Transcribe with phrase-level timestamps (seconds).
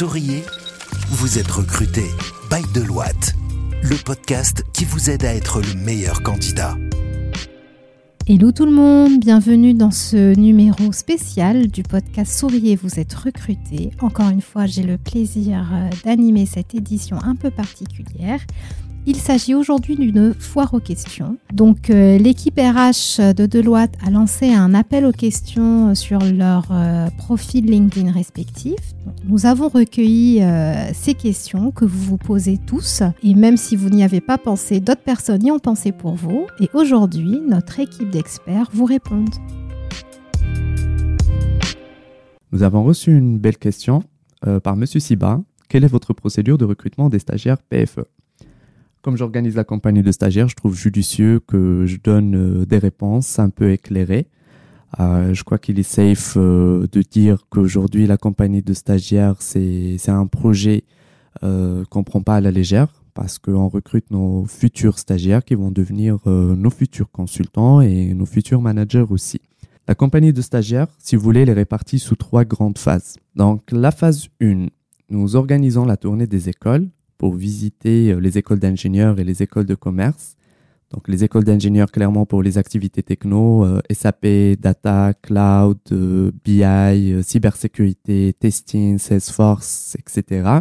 [0.00, 0.44] Souriez,
[1.10, 2.04] vous êtes recruté
[2.50, 3.34] by Deloitte,
[3.82, 6.74] le podcast qui vous aide à être le meilleur candidat.
[8.26, 13.90] Hello tout le monde, bienvenue dans ce numéro spécial du podcast Souriez, vous êtes recruté.
[14.00, 18.40] Encore une fois, j'ai le plaisir euh, d'animer cette édition un peu particulière.
[19.06, 21.38] Il s'agit aujourd'hui d'une foire aux questions.
[21.54, 27.08] Donc euh, l'équipe RH de Deloitte a lancé un appel aux questions sur leur euh,
[27.16, 28.76] profil LinkedIn respectif.
[29.24, 33.88] nous avons recueilli euh, ces questions que vous vous posez tous et même si vous
[33.88, 36.46] n'y avez pas pensé, d'autres personnes y ont pensé pour vous.
[36.60, 39.24] Et aujourd'hui, notre équipe d'experts vous répond.
[42.52, 44.02] Nous avons reçu une belle question
[44.62, 45.40] par Monsieur Siba.
[45.70, 48.00] Quelle est votre procédure de recrutement des stagiaires PFE
[49.02, 53.38] comme j'organise la compagnie de stagiaires, je trouve judicieux que je donne euh, des réponses
[53.38, 54.26] un peu éclairées.
[54.98, 59.98] Euh, je crois qu'il est safe euh, de dire qu'aujourd'hui, la compagnie de stagiaires, c'est
[60.08, 60.84] un projet
[61.42, 66.18] qu'on prend pas à la légère parce qu'on recrute nos futurs stagiaires qui vont devenir
[66.26, 69.40] nos futurs consultants et nos futurs managers aussi.
[69.88, 73.16] La compagnie de stagiaires, si vous voulez, elle est répartie sous trois grandes phases.
[73.36, 74.66] Donc, la phase 1,
[75.08, 76.88] nous organisons la tournée des écoles
[77.20, 80.36] pour visiter euh, les écoles d'ingénieurs et les écoles de commerce.
[80.90, 84.26] Donc les écoles d'ingénieurs clairement pour les activités techno, euh, SAP,
[84.58, 90.60] data, cloud, euh, BI, cybersécurité, testing, Salesforce, etc.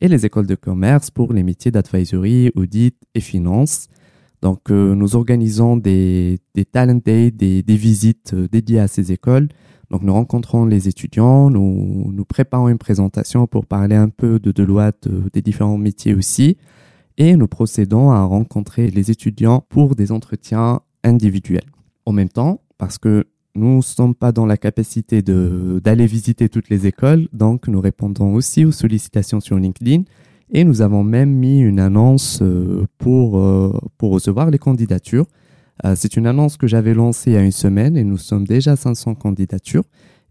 [0.00, 3.88] Et les écoles de commerce pour les métiers d'advisory, audit et finance.
[4.42, 9.48] Donc nous organisons des, des talent days, des, des visites dédiées à ces écoles
[9.90, 15.08] donc nous rencontrons les étudiants, nous, préparons une présentation pour parler un peu de Deloitte,
[15.08, 16.56] euh, des différents métiers aussi,
[17.18, 21.66] et nous procédons à rencontrer les étudiants pour des entretiens individuels.
[22.06, 23.24] En même temps, parce que
[23.56, 28.34] nous ne sommes pas dans la capacité d'aller visiter toutes les écoles, donc nous répondons
[28.34, 30.04] aussi aux sollicitations sur LinkedIn
[30.52, 35.26] et nous avons même mis une annonce euh, euh, pour recevoir les candidatures.
[35.84, 38.46] Euh, c'est une annonce que j'avais lancée il y a une semaine et nous sommes
[38.46, 39.84] déjà 500 candidatures.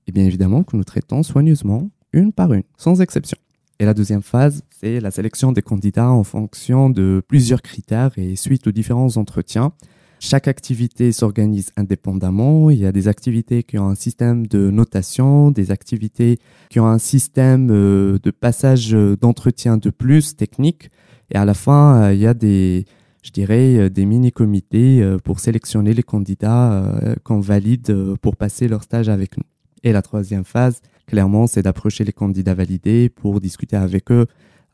[0.08, 3.38] Et bien évidemment que nous traitons soigneusement une par une, sans exception.
[3.80, 8.36] Et la deuxième phase, c'est la sélection des candidats en fonction de plusieurs critères et
[8.36, 9.72] suite aux différents entretiens.
[10.20, 12.70] Chaque activité s'organise indépendamment.
[12.72, 16.40] Il y a des activités qui ont un système de notation, des activités
[16.70, 20.90] qui ont un système euh, de passage d'entretien de plus technique.
[21.32, 22.84] Et à la fin, euh, il y a des,
[23.22, 28.68] je dirais, euh, des mini-comités euh, pour sélectionner les candidats euh, qu'on valide pour passer
[28.68, 29.44] leur stage avec nous.
[29.84, 34.28] Et la troisième phase, clairement, c'est d'approcher les candidats validés pour discuter avec eux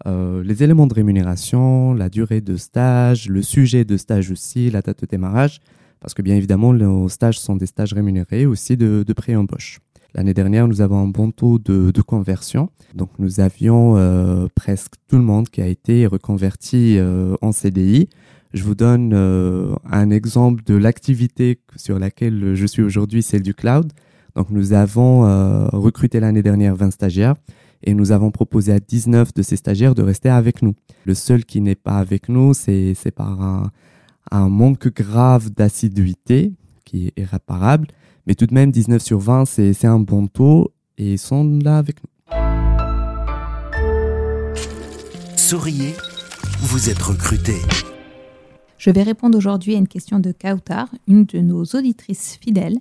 [0.06, 5.02] les éléments de rémunération, la durée de stage, le sujet de stage aussi, la date
[5.02, 5.62] de démarrage,
[6.00, 9.80] parce que bien évidemment, nos stages sont des stages rémunérés aussi de, de pré-embauche.
[10.14, 12.70] L'année dernière, nous avons un bon taux de, de conversion.
[12.94, 13.96] Donc, nous avions
[14.54, 17.00] presque tout le monde qui a été reconverti
[17.42, 18.10] en CDI.
[18.56, 23.54] Je vous donne euh, un exemple de l'activité sur laquelle je suis aujourd'hui, celle du
[23.54, 23.92] cloud.
[24.34, 27.36] Donc nous avons euh, recruté l'année dernière 20 stagiaires
[27.84, 30.74] et nous avons proposé à 19 de ces stagiaires de rester avec nous.
[31.04, 33.42] Le seul qui n'est pas avec nous, c'est par
[34.32, 36.54] un, manque grave d'assiduité
[36.86, 37.88] qui est irréparable.
[38.26, 41.78] Mais tout de même, 19 sur 20, c'est un bon taux et ils sont là
[41.78, 42.10] avec nous.
[45.36, 45.94] Souriez,
[46.62, 47.56] vous êtes recruté.
[48.86, 52.78] Je vais répondre aujourd'hui à une question de Kautar, une de nos auditrices fidèles,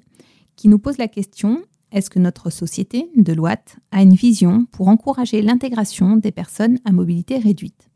[0.54, 5.40] qui nous pose la question est-ce que notre société, Deloitte, a une vision pour encourager
[5.40, 7.88] l'intégration des personnes à mobilité réduite?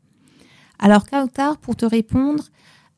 [0.79, 2.45] Alors, Kautar, pour te répondre,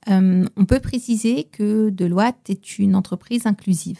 [0.09, 3.99] euh, on peut préciser que Deloitte est une entreprise inclusive.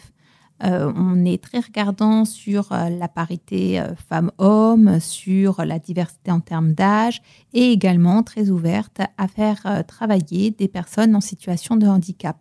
[0.64, 6.40] Euh, on est très regardant sur euh, la parité euh, femmes-hommes, sur la diversité en
[6.40, 7.22] termes d'âge
[7.54, 12.38] et également très ouverte à faire travailler des personnes en situation de handicap.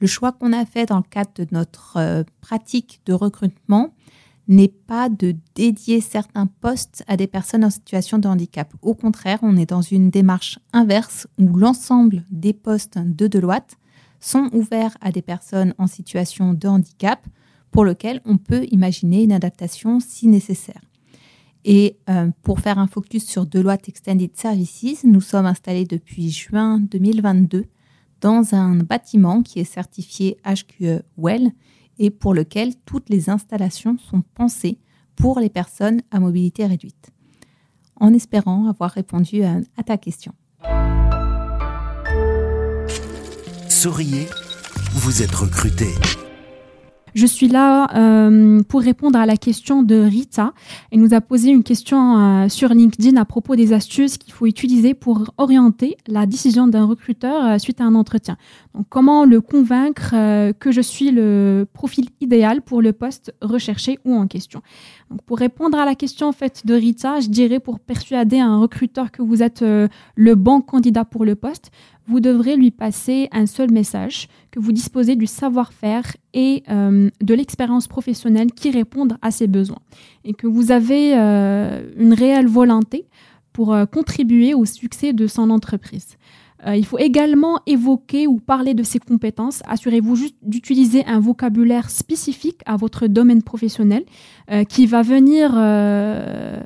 [0.00, 3.92] Le choix qu'on a fait dans le cadre de notre pratique de recrutement
[4.46, 8.72] n'est pas de dédier certains postes à des personnes en situation de handicap.
[8.80, 13.76] Au contraire, on est dans une démarche inverse où l'ensemble des postes de Deloitte
[14.20, 17.20] sont ouverts à des personnes en situation de handicap
[17.70, 20.80] pour lequel on peut imaginer une adaptation si nécessaire.
[21.64, 26.80] Et euh, pour faire un focus sur Deloitte Extended Services, nous sommes installés depuis juin
[26.80, 27.66] 2022
[28.20, 31.52] dans un bâtiment qui est certifié HQE Well
[31.98, 34.78] et pour lequel toutes les installations sont pensées
[35.16, 37.10] pour les personnes à mobilité réduite.
[37.96, 40.32] En espérant avoir répondu à, à ta question.
[43.68, 44.26] Souriez,
[44.92, 45.88] vous êtes recruté.
[47.14, 50.52] Je suis là euh, pour répondre à la question de Rita.
[50.90, 54.46] Elle nous a posé une question euh, sur LinkedIn à propos des astuces qu'il faut
[54.46, 58.36] utiliser pour orienter la décision d'un recruteur euh, suite à un entretien.
[58.74, 60.14] Donc, comment le convaincre
[60.52, 64.62] que je suis le profil idéal pour le poste recherché ou en question?
[65.10, 68.58] Donc, pour répondre à la question en fait de Rita, je dirais pour persuader un
[68.58, 71.70] recruteur que vous êtes le bon candidat pour le poste,
[72.08, 77.34] vous devrez lui passer un seul message, que vous disposez du savoir-faire et euh, de
[77.34, 79.82] l'expérience professionnelle qui répondent à ses besoins,
[80.24, 83.06] et que vous avez euh, une réelle volonté
[83.52, 86.16] pour euh, contribuer au succès de son entreprise.
[86.66, 89.62] Euh, il faut également évoquer ou parler de ses compétences.
[89.66, 94.04] Assurez-vous juste d'utiliser un vocabulaire spécifique à votre domaine professionnel
[94.50, 96.60] euh, qui va venir euh,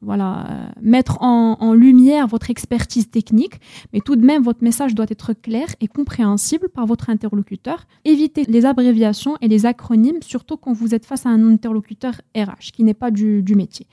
[0.00, 0.46] voilà,
[0.80, 3.54] mettre en, en, lumière votre expertise technique.
[3.92, 7.86] Mais tout de même, votre message doit être clair et compréhensible par votre interlocuteur.
[8.04, 12.72] Évitez les abréviations et les acronymes, surtout quand vous êtes face à un interlocuteur RH
[12.72, 13.86] qui n'est pas du, du métier.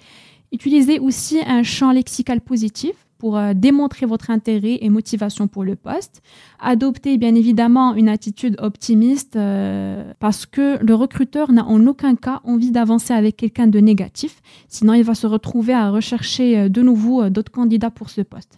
[0.51, 5.75] Utilisez aussi un champ lexical positif pour euh, démontrer votre intérêt et motivation pour le
[5.75, 6.24] poste.
[6.60, 12.39] Adoptez bien évidemment une attitude optimiste euh, parce que le recruteur n'a en aucun cas
[12.45, 16.81] envie d'avancer avec quelqu'un de négatif, sinon il va se retrouver à rechercher euh, de
[16.81, 18.57] nouveau d'autres candidats pour ce poste.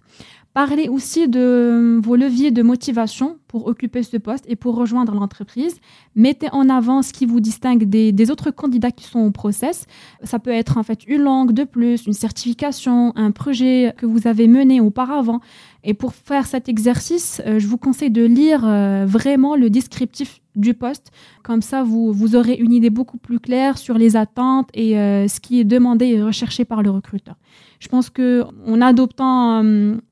[0.53, 5.79] Parlez aussi de vos leviers de motivation pour occuper ce poste et pour rejoindre l'entreprise.
[6.15, 9.85] Mettez en avant ce qui vous distingue des, autres candidats qui sont au process.
[10.23, 14.27] Ça peut être en fait une langue de plus, une certification, un projet que vous
[14.27, 15.39] avez mené auparavant.
[15.85, 20.40] Et pour faire cet exercice, euh, je vous conseille de lire euh, vraiment le descriptif
[20.55, 21.11] du poste.
[21.43, 25.27] Comme ça, vous, vous aurez une idée beaucoup plus claire sur les attentes et euh,
[25.27, 27.35] ce qui est demandé et recherché par le recruteur.
[27.79, 29.63] Je pense que en adoptant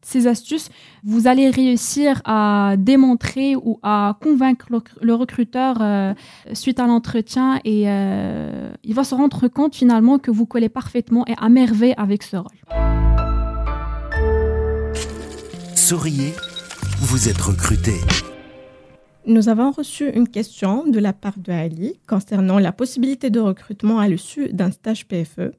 [0.01, 0.69] ces astuces,
[1.03, 4.65] vous allez réussir à démontrer ou à convaincre
[5.01, 6.15] le, recruteur
[6.53, 11.35] suite à l'entretien et il va se rendre compte finalement que vous collez parfaitement et
[11.38, 12.59] à merveille avec ce rôle.
[15.75, 16.33] Souriez,
[17.01, 17.94] vous êtes recruté.
[19.30, 24.00] Nous avons reçu une question de la part de Ali concernant la possibilité de recrutement
[24.00, 25.52] à l'issue d'un stage PFE.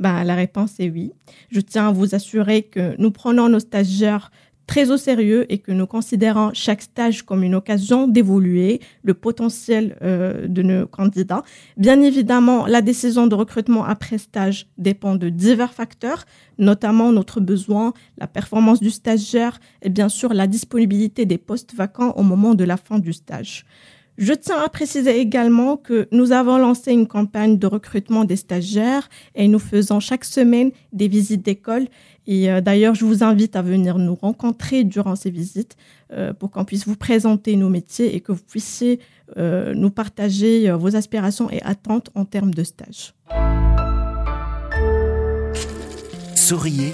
[0.00, 1.12] Ben, la réponse est oui.
[1.50, 4.30] Je tiens à vous assurer que nous prenons nos stagiaires
[4.72, 9.98] très au sérieux et que nous considérons chaque stage comme une occasion d'évoluer le potentiel
[10.00, 11.42] euh, de nos candidats.
[11.76, 16.24] Bien évidemment, la décision de recrutement après stage dépend de divers facteurs,
[16.56, 22.14] notamment notre besoin, la performance du stagiaire et bien sûr la disponibilité des postes vacants
[22.16, 23.66] au moment de la fin du stage.
[24.18, 29.08] Je tiens à préciser également que nous avons lancé une campagne de recrutement des stagiaires
[29.34, 31.88] et nous faisons chaque semaine des visites d'école.
[32.26, 35.76] Et euh, d'ailleurs, je vous invite à venir nous rencontrer durant ces visites
[36.12, 39.00] euh, pour qu'on puisse vous présenter nos métiers et que vous puissiez
[39.36, 43.14] euh, nous partager vos aspirations et attentes en termes de stage.
[46.34, 46.92] Souriez,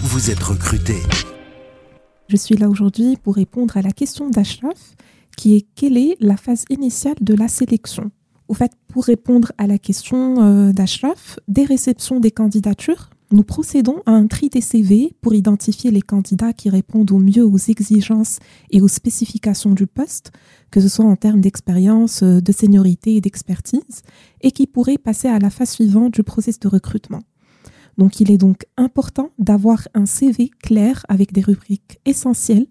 [0.00, 0.96] vous êtes recruté.
[2.28, 4.94] Je suis là aujourd'hui pour répondre à la question d'Ashraf
[5.36, 8.10] qui est quelle est la phase initiale de la sélection?
[8.48, 14.02] Au fait, pour répondre à la question euh, d'Ashraf, des réceptions des candidatures, nous procédons
[14.06, 18.38] à un tri des CV pour identifier les candidats qui répondent au mieux aux exigences
[18.70, 20.30] et aux spécifications du poste,
[20.70, 24.02] que ce soit en termes d'expérience, euh, de seniorité et d'expertise,
[24.40, 27.22] et qui pourraient passer à la phase suivante du processus de recrutement.
[27.98, 32.66] Donc il est donc important d'avoir un CV clair avec des rubriques essentielles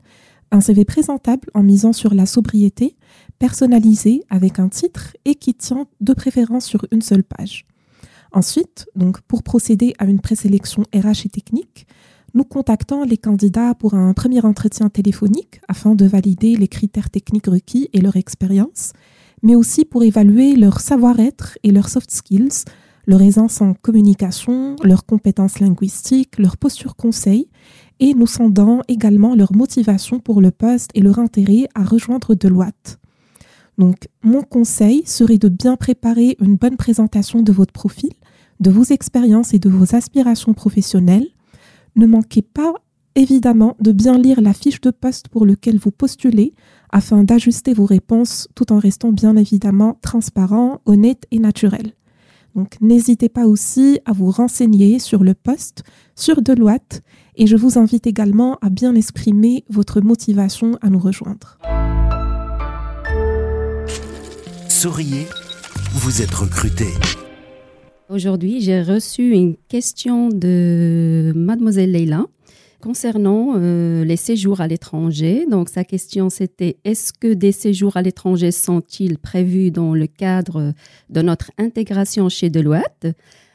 [0.54, 2.96] un CV présentable en misant sur la sobriété,
[3.40, 7.66] personnalisé avec un titre et qui tient de préférence sur une seule page.
[8.34, 11.86] Ensuite, donc pour procéder à une présélection RH et technique,
[12.34, 17.46] nous contactons les candidats pour un premier entretien téléphonique afin de valider les critères techniques
[17.46, 18.94] requis et leur expérience,
[19.44, 22.66] mais aussi pour évaluer leur savoir-être et leurs soft skills,
[23.06, 27.50] leur aisance en communication, leurs compétences linguistiques, leur posture conseil
[28.00, 33.00] et nous sondons également leur motivation pour le poste et leur intérêt à rejoindre Deloitte.
[33.78, 38.12] Donc, mon conseil serait de bien préparer une bonne présentation de votre profil,
[38.60, 41.28] de vos expériences et de vos aspirations professionnelles.
[41.96, 42.74] Ne manquez pas,
[43.16, 46.54] évidemment, de bien lire la fiche de poste pour lequel vous postulez
[46.92, 51.94] afin d'ajuster vos réponses tout en restant bien évidemment transparent, honnête et naturel.
[52.56, 55.84] Donc, n'hésitez pas aussi à vous renseigner sur le poste,
[56.16, 57.02] sur Deloitte
[57.36, 61.58] et je vous invite également à bien exprimer votre motivation à nous rejoindre.
[64.84, 65.28] Souriez,
[65.94, 66.88] vous êtes recruté.
[68.10, 72.26] Aujourd'hui, j'ai reçu une question de mademoiselle Leila.
[72.82, 78.02] concernant euh, les séjours à l'étranger, donc sa question c'était est-ce que des séjours à
[78.02, 80.74] l'étranger sont-ils prévus dans le cadre
[81.10, 83.08] de notre intégration chez Deloitte?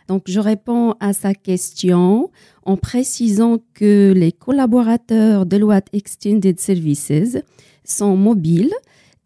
[0.09, 2.31] Donc je réponds à sa question
[2.63, 7.37] en précisant que les collaborateurs Deloitte Extended Services
[7.85, 8.73] sont mobiles.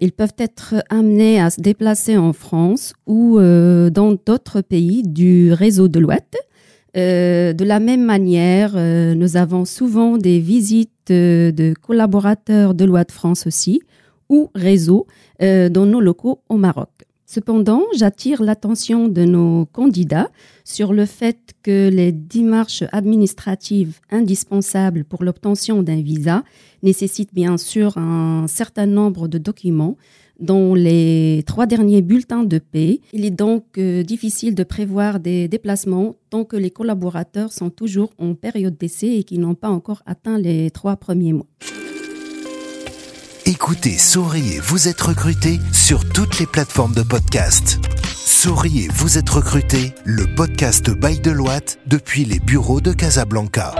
[0.03, 5.53] Ils peuvent être amenés à se déplacer en France ou euh, dans d'autres pays du
[5.53, 6.35] réseau Deloitte.
[6.97, 13.13] Euh, de la même manière, euh, nous avons souvent des visites de collaborateurs de de
[13.13, 13.81] France aussi,
[14.29, 15.07] ou réseau,
[15.39, 16.91] dans nos locaux au Maroc.
[17.35, 20.29] Cependant, j'attire l'attention de nos candidats
[20.65, 26.45] sur le fait que les démarches administratives indispensables pour l'obtention d'un visa
[26.83, 29.97] nécessitent bien sûr un certain nombre de documents
[30.41, 33.01] dans les trois derniers bulletins de paie.
[33.15, 38.11] Il est donc euh, difficile de prévoir des déplacements tant que les collaborateurs sont toujours
[38.19, 41.47] en période d'essai et qui n'ont pas encore atteint les trois premiers mois.
[43.55, 47.81] Écoutez, souriez, vous êtes recruté sur toutes les plateformes de podcast.
[48.03, 53.75] Souriez, vous êtes recruté, le podcast Bail de Loite depuis les bureaux de Casablanca.